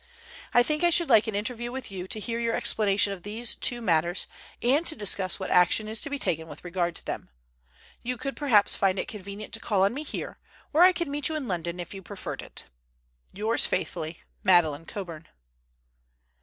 "I 0.51 0.63
think 0.63 0.83
I 0.83 0.89
should 0.89 1.09
like 1.09 1.27
an 1.27 1.35
interview 1.35 1.71
with 1.71 1.91
you 1.91 2.07
to 2.07 2.19
hear 2.19 2.39
your 2.39 2.55
explanation 2.55 3.13
of 3.13 3.21
these 3.21 3.53
two 3.53 3.83
matters, 3.83 4.25
and 4.63 4.83
to 4.87 4.95
discuss 4.95 5.39
what 5.39 5.51
action 5.51 5.87
is 5.87 6.01
to 6.01 6.09
be 6.09 6.17
taken 6.17 6.47
with 6.47 6.63
regard 6.63 6.95
to 6.95 7.05
them. 7.05 7.29
You 8.01 8.17
could 8.17 8.35
perhaps 8.35 8.75
find 8.75 8.97
it 8.97 9.07
convenient 9.07 9.53
to 9.53 9.59
call 9.59 9.83
on 9.83 9.93
me 9.93 10.03
here, 10.03 10.39
or 10.73 10.81
I 10.81 10.91
could 10.91 11.07
meet 11.07 11.29
you 11.29 11.35
in 11.35 11.47
London 11.47 11.79
if 11.79 11.93
you 11.93 12.01
preferred 12.01 12.41
it. 12.41 12.63
"Yours 13.31 13.67
faithfully, 13.67 14.23
"MADELEINE 14.43 14.87
COBURN." 14.87 15.27